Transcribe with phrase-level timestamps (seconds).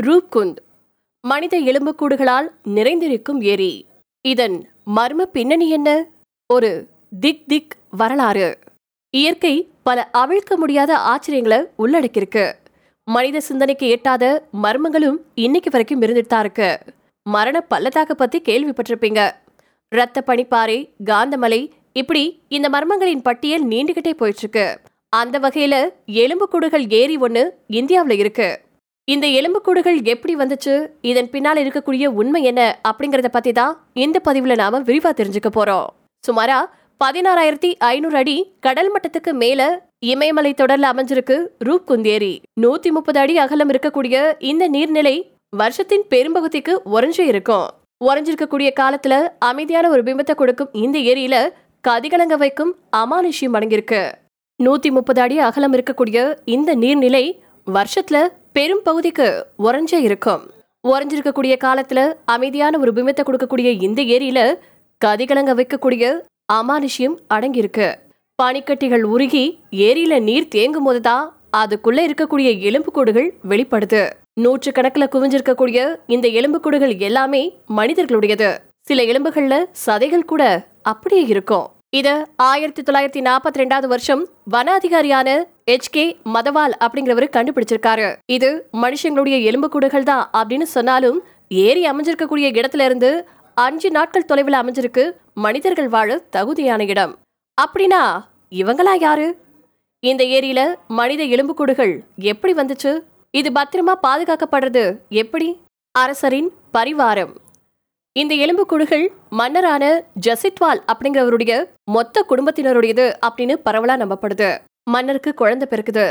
[0.00, 0.56] ரூப்குந்த்
[1.20, 3.86] மனித எலும்புக்கூடுகளால் நிறைந்திருக்கும் ஏரி.
[4.20, 6.06] இதன் மர்ம பின்னணி என்ன?
[6.52, 6.88] ஒரு
[7.20, 8.58] திக் திக் வரலாறு.
[9.10, 12.52] இயற்கை பல அவிழ்க்க முடியாத ஆச்சரியங்களை உள்ளடக்கியிருக்கு.
[13.04, 16.78] மனித சிந்தனைக்கு எட்டாத மர்மங்களும் இன்னைக்கு வரைக்கும் இருந்துட்டு தான் இருக்கு.
[17.22, 19.30] மரண பள்ளத்தாக்க பத்தி கேள்விப்பட்டிருப்பீங்க.
[19.88, 27.58] ரத்த பனிப்பாறை காந்தமலை இப்படி இந்த மர்மங்களின் பட்டியல் நீண்டுகிட்டே போயிட்டு இருக்கு அந்த வகையில எலும்புக்கூடுகள் ஏரி ஒன்று
[27.66, 28.60] இந்தியாவில் இருக்கு.
[29.12, 30.86] இந்த எலும்புக்கூடுகள் எப்படி வந்துச்சு?
[31.00, 32.80] இதன் பின்னால் இருக்கக்கூடிய உண்மை என்ன?
[32.88, 35.86] அப்படிங்கறத பத்தி தான் இந்த பதிவுல நாம விரிவா தெரிஞ்சுக்க போறோம்.
[36.24, 36.58] சுமாரா
[37.04, 42.42] பதினாறாயிரத்தி ஐநூறு அடி கடல் மட்டத்துக்கு மேல இமயமலை தொடர்ல அமைஞ்சிருக்கு ரூப் குந்தேரி.
[42.60, 45.22] நூத்தி முப்பது அடி அகலம் இருக்கக்கூடிய இந்த நீர்நிலை
[45.56, 47.66] வருஷத்தின் பெரும்பகுதிக்கு உறைஞ்சு இருக்கும்.
[48.04, 51.48] உறைஞ்சிருக்கக்கூடிய காலத்துல அமைதியான ஒரு பிம்பத்தை கொடுக்கும் இந்த ஏரியில
[51.88, 54.12] கதிகலங்க வைக்கும் அமானுஷ்யம் அடங்கியிருக்கு.
[54.62, 57.38] நூத்தி முப்பது அடி அகலம் இருக்கக்கூடிய இந்த நீர்நிலை
[57.76, 60.50] வருஷத்துல பெரும் பகுதிக்கு உறைஞ்சே இருக்கும்.
[60.88, 64.58] உறைஞ்சிருக்கக்கூடிய காலத்துல அமைதியான ஒரு பிம்பத்தை கொடுக்கக்கூடிய இந்த ஏரியில
[65.04, 66.20] கதிகலங்க வைக்கக்கூடிய
[66.52, 67.94] அமானுஷ்யம் அடங்கியிருக்கு.
[68.42, 74.10] பனிக்கட்டிகள் உருகி ஏரியில நீர் தேங்கும் போதுதான் அதுக்குள்ள இருக்கக்கூடிய எலும்புக்கூடுகள் வெளிப்படுது.
[74.34, 78.58] நூற்று கணக்குல குவிஞ்சிருக்கக்கூடிய இந்த எலும்புக்கூடுகள் எல்லாமே மனிதர்களுடையது.
[78.80, 81.68] சில எலும்புகள்ல சதைகள் கூட அப்படியே இருக்கும்.
[81.92, 85.28] இது ஆயிரத்தி தொள்ளாயிரத்தி நாற்பத்தி ரெண்டாவது வருஷம் வன அதிகாரியான
[85.64, 88.16] எச் கே மதவால் அப்படிங்கிறவரு கண்டுபிடிச்சிருக்காரு.
[88.26, 93.10] இது மனுஷங்களுடைய எலும்புக்கூடுகள் தான் அப்படின்னு சொன்னாலும் ஏரி அமைஞ்சிருக்கக்கூடிய இடத்துல இருந்து
[93.54, 95.04] அஞ்சு நாட்கள் தொலைவில் அமைஞ்சிருக்கு
[95.46, 97.14] மனிதர்கள் வாழ தகுதியான இடம்.
[97.58, 98.02] அப்படின்னா
[98.62, 99.28] இவங்களா யாரு?
[100.00, 102.92] இந்த ஏரியில மனித எலும்புக்கூடுகள் எப்படி வந்துச்சு?
[103.30, 105.60] இது பத்திரமா பாதுகாக்கப்படுறது எப்படி?
[105.94, 107.34] அரசரின் பரிவாரம்.
[108.18, 109.04] இந்த எலும்புக்கூடுகள்
[109.38, 109.84] மன்னரான
[110.26, 111.52] ஜசித்வால் அப்படிங்கிறவருடைய
[111.94, 114.48] மொத்த குடும்பத்தினருடையது அப்படின்னு பரவலா நம்பப்படுது.
[114.92, 116.06] மன்னருக்கு குழந்தை பிறக்குது.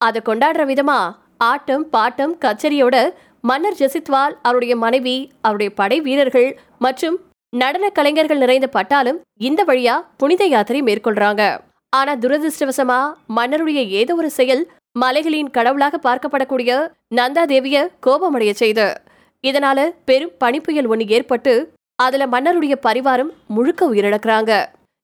[0.00, 0.98] அதை கொண்டாடுற விதமா
[1.50, 2.96] ஆட்டம் பாட்டம் கச்சேரியோட
[3.50, 6.48] மன்னர் ஜசித்வால் அவருடைய மனைவி அவருடைய படை வீரர்கள்
[6.84, 7.16] மற்றும்
[7.62, 11.42] நடன கலைஞர்கள் நிறைந்த பட்டாலும் இந்த வழியா புனித யாத்திரை மேற்கொள்றாங்க.
[11.92, 13.00] ஆனா துரதிருஷ்டவசமா
[13.36, 14.64] மன்னருடைய ஏதோ ஒரு செயல்
[15.02, 16.72] மலைகளின் கடவுளாக பார்க்கப்படக்கூடிய
[17.18, 18.86] நந்தா தேவிய கோபமடைய செய்து.
[19.48, 21.54] இதனால பெரும் பனிப்புயல் ஒன்று ஏற்பட்டு
[22.02, 24.52] அதுல மன்னருடைய பரிவாரம் முழுக்க உயிரிழக்கிறாங்க.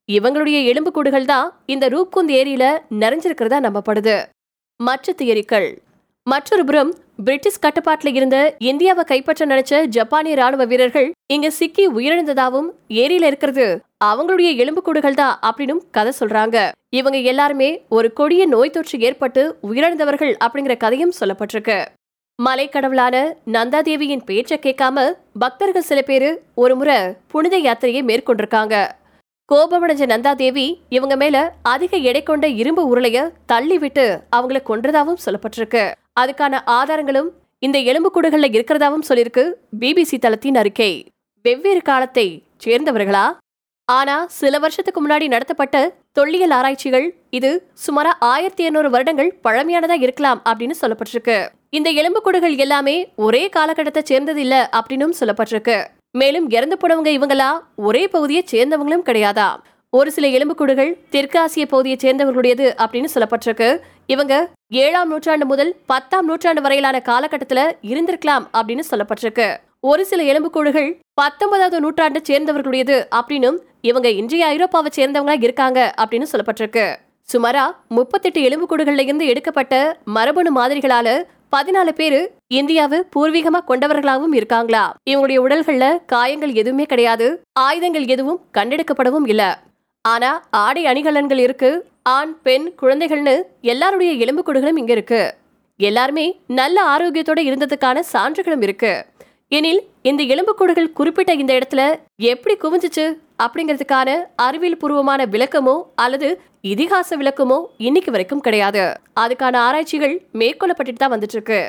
[0.08, 2.64] இவங்களுடைய எலும்புக்கூடுகள் தான் இந்த ரூப்குந்த் ஏரியில
[3.02, 4.16] நிறைஞ்சிருக்கிறதா நம்பப்படுது.
[4.80, 5.68] மற்ற தியரிக்கள்.
[6.26, 6.90] மற்றொரு புறம்
[7.24, 8.36] பிரிட்டிஷ் கட்டுப்பாட்டில் இருந்த
[8.70, 12.68] இந்தியாவை கைப்பற்ற நினைச்ச ஜப்பானிய ராணுவ வீரர்கள் இங்க சிக்கி உயிரிழந்ததாவும்
[13.00, 13.66] ஏரியில இருக்கிறது
[14.04, 16.56] அவங்களுடைய எலும்புக்கூடுகள் தான் அப்படின்னும் கதை சொல்றாங்க.
[16.98, 21.78] இவங்க எல்லாருமே ஒரு கொடிய நோய் தொற்று ஏற்பட்டு உயிரிழந்தவர்கள் அப்படிங்கிற கதையும் சொல்லப்பட்டிருக்கு.
[22.44, 23.16] மலைக்கடவுளான
[23.52, 26.96] நந்தாதேவியின் பேச்சை கேட்காம பக்தர்கள் சில பேரு ஒரு முறை
[27.32, 28.74] புனித யாத்திரையை மேற்கொண்டிருக்காங்க.
[29.48, 35.84] கோபமடைஞ்ச நந்தாதேவி இவங்க மேல அதிக எடை கொண்ட இரும்பு உருளைய தள்ளி விட்டு அவங்கள கொன்றதாவும் சொல்லப்பட்டிருக்கு.
[36.20, 39.44] அதுக்கான ஆதாரங்களும் இந்த எலும்புக்கூடுகள்ல இருக்கிறதாவும் சொல்லியிருக்கு
[39.80, 40.92] பிபிசி தளத்தின் அறிக்கை.
[41.42, 42.28] வெவ்வேறு காலத்தை
[42.64, 43.26] சேர்ந்தவர்களா?
[43.88, 45.76] ஆனா சில வருஷத்துக்கு முன்னாடி நடத்தப்பட்ட
[46.12, 47.50] தொல்லியல் ஆராய்ச்சிகள் இது
[47.86, 51.38] சுமாரா ஆயிரத்தி இருநூறு வருடங்கள் பழமையானதா இருக்கலாம் அப்படின்னு சொல்லப்பட்டிருக்கு.
[51.72, 55.76] இந்த எலும்புக்கூடுகள் எல்லாமே ஒரே காலகட்டத்தை சேர்ந்தது இல்ல அப்படின்னும் சொல்லப்பட்டிருக்கு.
[56.10, 59.46] மேலும் இறந்து போனவங்க இவங்களா ஒரே பகுதியை சேர்ந்தவங்களும் கிடையாதா?
[59.92, 63.68] ஒரு சில எலும்புக்கூடுகள் தெற்கு ஆசிய பகுதியை சேர்ந்தவர்களுடையது அப்படின்னு சொல்லப்பட்டிருக்கு.
[64.06, 64.34] இவங்க
[64.84, 67.62] ஏழாம் நூற்றாண்டு முதல் பத்தாம் நூற்றாண்டு வரையிலான காலகட்டத்துல
[67.92, 69.48] இருந்திருக்கலாம் அப்படின்னு சொல்லப்பட்டிருக்கு.
[69.80, 76.86] ஒரு சில எலும்புக்கூடுகள் பத்தொன்பதாவது நூற்றாண்டு சேர்ந்தவர்களுடையது அப்படின்னும் இவங்க இன்றைய ஐரோப்பாவை சேர்ந்தவங்களா இருக்காங்க அப்படின்னு சொல்லப்பட்டிருக்கு.
[77.28, 79.74] சுமாரா முப்பத்தெட்டு எலும்புக்கூடுகள்ல இருந்து எடுக்கப்பட்ட
[80.16, 81.08] மரபணு மாதிரிகளால
[81.56, 84.94] பதினாலு பேரு இந்தியாவை பூர்வீகமா கொண்டவர்களாகவும் இருக்காங்களா?
[85.10, 87.42] இவங்களுடைய உடல்கள்ல காயங்கள் எதுவுமே கிடையாது.
[87.52, 89.58] ஆயுதங்கள் எதுவும் கண்டெடுக்கப்படவும் இல்ல.
[90.02, 91.86] ஆனா ஆடை அணிகலன்கள் இருக்கு.
[92.02, 95.34] ஆண் பெண் குழந்தைகள்னு எல்லாருடைய எலும்புக்கூடுகளும் இங்க இருக்கு.
[95.76, 99.06] எல்லாருமே நல்ல ஆரோக்கியத்தோட இருந்ததுக்கான சான்றுகளும் இருக்கு.
[99.48, 103.18] எனில் இந்த எலும்புக்கூடுகள் குறிப்பிட்ட இந்த இடத்துல எப்படி குவிஞ்சிச்சு?
[103.38, 104.08] அப்படிங்கிறதுக்கான
[104.46, 106.28] அறிவியல் பூர்வமான விளக்கமோ அல்லது
[106.72, 108.84] இதிகாச விளக்கமோ இன்னைக்கு வரைக்கும் கிடையாது.
[109.22, 111.60] அதுக்கான ஆராய்ச்சிகள் மேற்கொள்ளப்பட்டுட்டு தான் வந்துட்டு இருக்கு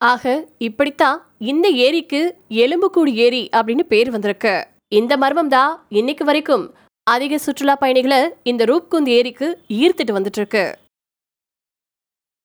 [0.00, 0.34] ஆக
[0.68, 1.18] இப்படித்தான்
[1.52, 2.20] இந்த ஏரிக்கு
[2.64, 4.54] எலும்புக்கூடு ஏரி அப்படின்னு பேர் வந்திருக்கு.
[5.00, 6.64] இந்த மர்மம் தான் இன்னைக்கு வரைக்கும்
[7.06, 8.20] அதிக சுற்றுலா பயணிகளை
[8.50, 9.46] இந்த ரூப்குந்த் ஏரிக்கு
[9.80, 10.64] ஈர்த்துட்டு வந்துட்டு இருக்கு